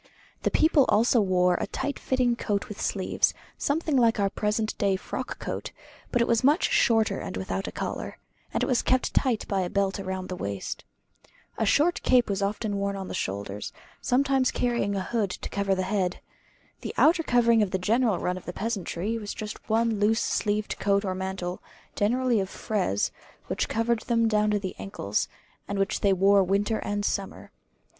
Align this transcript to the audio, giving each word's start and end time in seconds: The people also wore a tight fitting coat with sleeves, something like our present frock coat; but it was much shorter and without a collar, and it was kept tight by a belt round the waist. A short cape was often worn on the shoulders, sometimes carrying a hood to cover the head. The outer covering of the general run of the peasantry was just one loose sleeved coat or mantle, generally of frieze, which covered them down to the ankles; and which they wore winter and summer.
The 0.41 0.49
people 0.49 0.85
also 0.89 1.21
wore 1.21 1.57
a 1.61 1.67
tight 1.67 1.99
fitting 1.99 2.35
coat 2.35 2.67
with 2.67 2.81
sleeves, 2.81 3.35
something 3.55 3.95
like 3.95 4.19
our 4.19 4.31
present 4.31 4.73
frock 4.97 5.37
coat; 5.37 5.71
but 6.11 6.23
it 6.23 6.27
was 6.27 6.43
much 6.43 6.71
shorter 6.71 7.19
and 7.19 7.37
without 7.37 7.67
a 7.67 7.71
collar, 7.71 8.17
and 8.51 8.63
it 8.63 8.65
was 8.65 8.81
kept 8.81 9.13
tight 9.13 9.47
by 9.47 9.61
a 9.61 9.69
belt 9.69 9.99
round 9.99 10.27
the 10.29 10.35
waist. 10.35 10.83
A 11.59 11.67
short 11.67 12.01
cape 12.01 12.31
was 12.31 12.41
often 12.41 12.77
worn 12.77 12.95
on 12.95 13.09
the 13.09 13.13
shoulders, 13.13 13.71
sometimes 14.01 14.49
carrying 14.49 14.95
a 14.95 15.03
hood 15.03 15.29
to 15.29 15.49
cover 15.49 15.75
the 15.75 15.83
head. 15.83 16.19
The 16.79 16.95
outer 16.97 17.21
covering 17.21 17.61
of 17.61 17.69
the 17.69 17.77
general 17.77 18.17
run 18.17 18.37
of 18.37 18.45
the 18.45 18.53
peasantry 18.53 19.19
was 19.19 19.35
just 19.35 19.69
one 19.69 19.99
loose 19.99 20.19
sleeved 20.19 20.79
coat 20.79 21.05
or 21.05 21.13
mantle, 21.13 21.61
generally 21.95 22.39
of 22.39 22.49
frieze, 22.49 23.11
which 23.45 23.69
covered 23.69 23.99
them 23.99 24.27
down 24.27 24.49
to 24.49 24.57
the 24.57 24.75
ankles; 24.79 25.27
and 25.67 25.77
which 25.77 25.99
they 25.99 26.11
wore 26.11 26.43
winter 26.43 26.79
and 26.79 27.05
summer. 27.05 27.51